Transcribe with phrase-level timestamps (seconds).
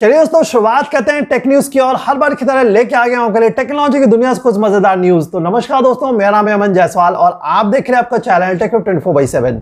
[0.00, 3.06] चलिए दोस्तों, शुरुआत करते हैं टेक न्यूज़ की और हर बार की तरह लेके आ
[3.06, 6.54] गया हूँ टेक्नोलॉजी की दुनिया से कुछ मज़ेदार न्यूज़ तो नमस्कार दोस्तों, मेरा नाम है
[6.54, 9.58] अमन जायसवाल और आप देख रहे हैं आपका channel tech twenty four by seven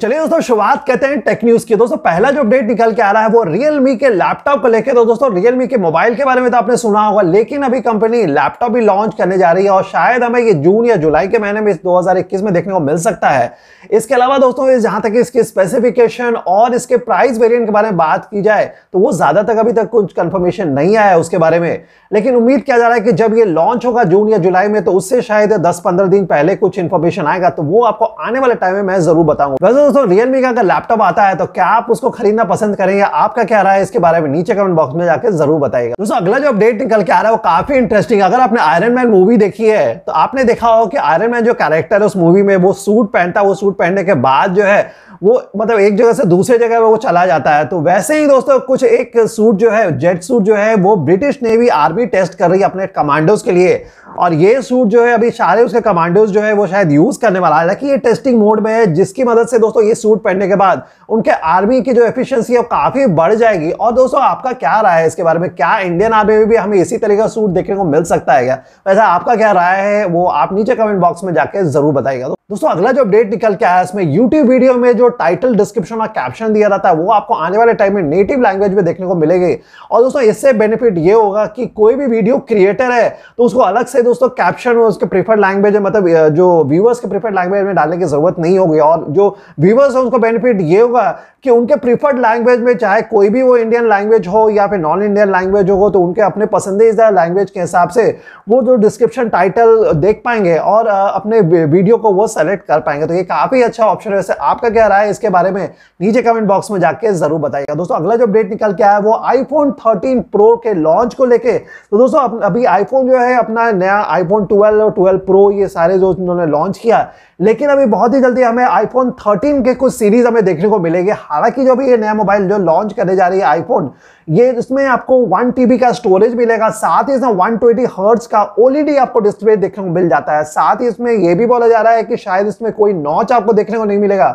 [0.00, 3.10] चलिए दोस्तों, शुरुआत कहते हैं टेक न्यूज़ की। दोस्तों, पहला जो अपडेट निकल के आ
[3.12, 6.40] रहा है वो रियलमी के लैपटॉप को लेकर तो दोस्तों रियलमी के मोबाइल के बारे
[6.40, 9.70] में तो आपने सुना होगा, लेकिन अभी कंपनी लैपटॉप भी लॉन्च करने जा रही है
[9.70, 12.80] और शायद हमें ये जून या जुलाई के महीने में इस 2021 में देखने को
[12.80, 13.52] मिल सकता है।
[13.90, 18.24] इसके अलावा दोस्तों जहाँ तक इसके स्पेसिफिकेशन और इसके प्राइस वेरियंट के बारे में बात
[18.24, 21.84] की जाए तो वो ज़्यादा तक अभी तक कुछ कंफर्मेशन नहीं आया उसके बारे में।
[22.12, 24.82] लेकिन उम्मीद किया जा रहा है कि जब ये लॉन्च होगा जून या जुलाई में
[24.84, 28.54] तो उससे शायद दस पंद्रह दिन पहले कुछ इन्फॉर्मेशन आएगा तो वो आपको आने वाले
[28.56, 29.56] टाइम में मैं ज़रूर बताऊँगा।
[29.90, 33.00] दोस्तों रियलमी का अगर लैपटॉप आता है तो क्या आप उसको खरीदना पसंद करेंगे?
[33.02, 33.82] आपका क्या रहा है?
[33.82, 37.02] इसके बारे में नीचे कमेंट बॉक्स में जाकर ज़रूर बताएगा दोस्तों, अगला जो अपडेट निकल
[37.02, 40.12] के आ रहा है, वो काफ़ी इंटरेस्टिंग अगर आपने आयरन मैन मूवी देखी है तो
[40.14, 43.40] आपने देखा हो कि आयरन मैन जो कैरेक्टर है उस मूवी में, वो सूट पहनता
[43.40, 44.90] है, वो सूट पहनने के बाद जो है,
[45.22, 48.58] वो मतलब एक जगह से दूसरे जगह वो चला जाता है। तो वैसे ही दोस्तों,
[48.60, 52.50] कुछ एक सूट जो है जेट सूट जो है, वो ब्रिटिश नेवी आर्मी टेस्ट कर
[52.50, 53.82] रही है अपने कमांडोज के लिए।
[54.18, 57.38] और ये सूट जो है, अभी सारे उसके कमांडोज जो है, वो शायद यूज़ करने
[57.38, 60.48] वाला है। हालाँकि ये टेस्टिंग मोड में है, जिसकी मदद से दोस्तों ये सूट पहनने
[60.48, 64.80] के बाद उनके आर्मी की जो एफिशिएंसी है काफ़ी बढ़ जाएगी। और दोस्तों, आपका क्या
[64.80, 65.48] राय है इसके बारे में?
[65.50, 68.44] क्या इंडियन आर्मी में भी हमें इसी तरह का सूट देखने को मिल सकता है
[68.44, 68.62] क्या?
[68.86, 72.68] वैसे आपका क्या राय है, वो आप नीचे कमेंट बॉक्स में जाकर ज़रूर बताइएगा। दोस्तों,
[72.68, 76.52] अगला जो अपडेट निकल के आया इसमें यूट्यूब वीडियो में जो टाइटल डिस्क्रिप्शन और कैप्शन
[76.52, 79.52] दिया रहता है, वो आपको आने वाले टाइम में नेटिव लैंग्वेज में देखने को मिलेगी।
[79.90, 83.86] और दोस्तों, इससे बेनिफिट ये होगा कि कोई भी वीडियो क्रिएटर है तो उसको अलग
[83.86, 88.04] से दोस्तों कैप्शन उसके प्रीफर्ड लैंग्वेज मतलब जो व्यूवर्स के प्रीफर्ड लैंग्वेज में डालने की
[88.04, 90.99] ज़रूरत नहीं होगी। और जो व्यूवर्स है, उनको बेनिफिट ये होगा
[91.44, 95.02] कि उनके प्रीफर्ड लैंग्वेज में चाहे कोई भी वो इंडियन लैंग्वेज हो या फिर नॉन
[95.02, 98.04] इंडियन लैंग्वेज हो तो उनके अपने पसंदीदा लैंग्वेज के हिसाब से
[98.48, 103.14] वो जो डिस्क्रिप्शन टाइटल देख पाएँगे और अपने वीडियो को वो सेलेक्ट कर पाएँगे। तो
[103.14, 105.62] ये काफ़ी अच्छा ऑप्शन है। वैसे आपका क्या राय है इसके बारे में
[106.00, 109.14] नीचे कमेंट बॉक्स में जाके ज़रूर बताइएगा। दोस्तों, अगला जो अपडेट निकल के आया वो
[109.14, 113.96] आईफोन 13 प्रो के लॉन्च को लेके। तो दोस्तों अभी आईफोन जो है, अपना नया
[113.96, 117.08] आईफोन 12 और 12 प्रो ये सारे जो उन्होंने लॉन्च किया,
[117.40, 121.10] लेकिन अभी बहुत ही जल्दी हमें आईफोन 13 के कुछ सीरीज़ हमें देखने को मिलेगी।
[121.12, 123.90] हालाँकि जो भी ये नया मोबाइल जो लॉन्च करने जा रही है आईफोन
[124.28, 128.42] ये इसमें आपको वन टीबी का स्टोरेज मिलेगा, साथ ही इसमें वन ट्वेंटी हर्ट्स का
[128.58, 131.80] ओलईडी आपको डिस्प्ले देखने को मिल जाता है। साथ ही इसमें यह भी बोला जा
[131.80, 134.30] रहा है कि शायद इसमें कोई नॉच आपको देखने को नहीं मिलेगा।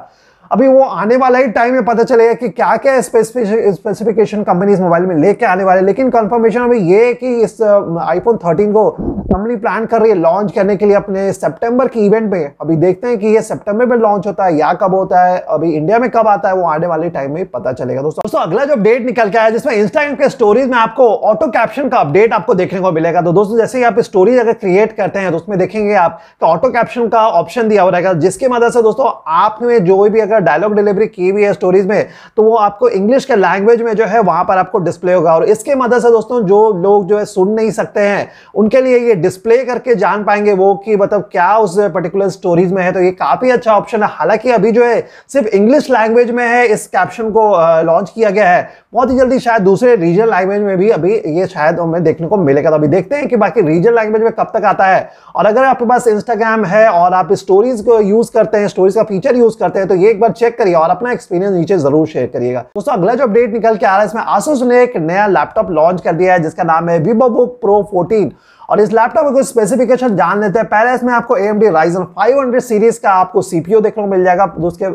[0.52, 4.80] अभी वो आने वाला ही टाइम में पता चलेगा कि क्या क्या स्पेसिफिकेशन कंपनी इस
[4.80, 8.90] मोबाइल में लेके आने वाले लेकिन कंफर्मेशन अभी ये है कि इस आईफोन 13 को
[8.92, 12.76] कंपनी प्लान कर रही है लॉन्च करने के लिए अपने सितंबर के इवेंट में अभी
[12.76, 16.00] देखते हैं कि ये सितंबर में लॉन्च होता है या कब होता है, अभी इंडिया
[16.00, 18.74] में कब आता है, वो आने वाले टाइम में पता चलेगा। दोस्तों दोस्तों, अगला जो
[18.74, 22.54] अपडेट निकल के आया जिसमें इंस्टाग्राम के स्टोरीज में आपको ऑटो कैप्शन का अपडेट आपको
[22.54, 25.58] देखने को मिलेगा। तो दोस्तों, जैसे ही आप स्टोरीज अगर क्रिएट करते हैं तो उसमें
[25.60, 29.80] देखेंगे आप तो ऑटो कैप्शन का ऑप्शन दिया हो रहेगा, जिसकी मदद से दोस्तों, आपने
[29.82, 32.07] जो भी अगर डायलॉग डिलीवरी की हुई है स्टोरीज में
[32.38, 35.44] तो वो आपको इंग्लिश के लैंग्वेज में जो है वहाँ पर आपको डिस्प्ले होगा। और
[35.46, 39.16] इसके मदद से दोस्तों, जो लोग जो है सुन नहीं सकते हैं, उनके लिए ये
[39.16, 43.12] डिस्प्ले करके जान पाएँगे वो कि मतलब क्या उस पर्टिकुलर स्टोरीज में है। तो ये
[43.13, 47.29] काफ़ी अच्छा ऑप्शन है। हालाँकि अभी जो है सिर्फ़ इंग्लिश लैंग्वेज में है, इस कैप्शन
[47.31, 47.50] को
[47.85, 51.47] लॉन्च किया गया है। बहुत ही जल्दी शायद दूसरे रीजनल लैंग्वेज में भी अभी ये
[51.47, 54.52] शायद हमें देखने को मिलेगा। तो अभी देखते हैं कि बाकी रीजनल लैंग्वेज में कब
[54.53, 58.57] तक आता है। और अगर आपके पास इंस्टाग्राम है और आप स्टोरीज को यूज़ करते
[58.57, 61.12] हैं स्टोरीज का फीचर यूज़ करते हैं तो ये एक बार चेक करिए और अपना
[61.12, 64.22] एक्सपीरियंस नीचे ज़रूर शेयर करिएगा। दोस्तों, अगला जो अपडेट निकल के आ रहा है, इसमें
[64.24, 67.81] आसूस ने एक नया लैपटॉप लॉन्च कर दिया है, जिसका नाम है विवो बुक प्रो
[67.94, 68.31] 14
[68.69, 72.59] और इस लैपटॉप में कुछ स्पेसिफिकेशन जान लेते हैं। पहले इसमें आपको AMD Ryzen 500
[72.62, 74.46] सीरीज़ का आपको सीपीयू देखने को मिल जाएगा।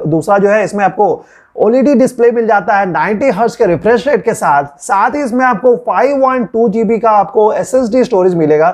[0.06, 1.14] दूसरा जो है, इसमें आपको
[1.56, 5.44] ओलीडी डिस्प्ले मिल जाता है 90 हर्ट्ज के रिफ्रेश रेट के साथ। साथ ही इसमें
[5.44, 8.68] आपको 512 जीबी का आपको एसएसडी स्टोरेज मिलेगा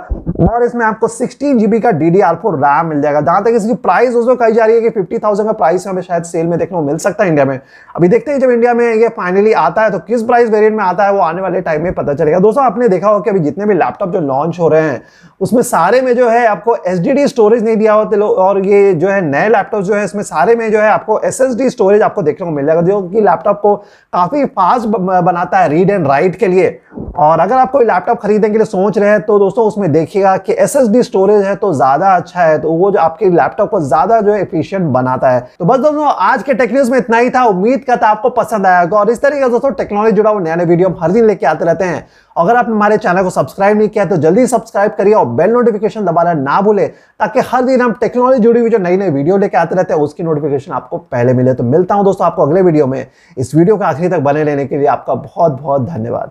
[0.46, 4.36] और इसमें आपको 16 जीबी का DDR4 रैम मिल जाएगा। जहाँ तक इसकी प्राइस उसमें
[4.36, 6.98] कही जा रही है कि 50,000 का प्राइस हमें शायद सेल में देखने को मिल
[6.98, 7.58] सकता है इंडिया में।
[7.96, 10.84] अभी देखते हैं जब इंडिया में ये फाइनली आता है तो किस प्राइस वेरियंट में
[10.84, 13.40] आता है वो आने वाले टाइम में पता चलेगा। दोस्तों आपने देखा हो कि अभी
[13.40, 15.02] जितने भी लैपटॉप जो लॉन्च हो रहे हैं
[15.40, 19.20] उसमें सारे में जो है आपको एस स्टोरेज नहीं दिया होता और ये जो है
[19.22, 22.52] नए लैपटॉप जो है इसमें सारे में जो है आपको एसएसडी स्टोरेज आपको देखने को
[22.52, 23.74] मिल जाएगा जो कि लैपटॉप को
[24.12, 26.78] काफ़ी फास्ट बनाता है रीड एंड राइट के लिए।
[27.18, 30.36] और अगर आप कोई लैपटॉप खरीदने के लिए सोच रहे हैं तो दोस्तों उसमें देखिएगा
[30.38, 34.20] कि एसएसडी स्टोरेज है तो ज़्यादा अच्छा है तो वो जो आपके लैपटॉप को ज़्यादा
[34.20, 34.44] जो है
[34.76, 38.30] बनाता है। तो बस दोस्तों, आज के टेक्निक्स में इतना ही था। उम्मीद करता आपको
[38.32, 41.10] पसंद आएगा और इस तरीके से दोस्तों टेक्नोलॉजी जुड़ा हुआ नया नया वीडियो हम हर
[41.12, 44.46] दिन लेके आते रहते हैं। अगर आपने हमारे चैनल को सब्सक्राइब नहीं किया तो जल्दी
[44.46, 48.70] सब्सक्राइब करिए और बेल नोटिफिकेशन दबाना ना भूले, ताकि हर दिन हम टेक्नोलॉजी जुड़ी हुई
[48.70, 51.94] जो नई नई वीडियो लेके आते रहते हैं, उसकी नोटिफिकेशन आपको पहले मिले। तो मिलता
[51.94, 54.86] हूँ दोस्तों आपको अगले वीडियो में। इस वीडियो को आखिरी तक बने लेने के लिए
[54.88, 56.24] आपका बहुत बहुत धन्यवाद।